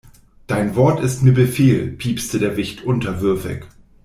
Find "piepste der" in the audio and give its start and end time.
1.91-2.57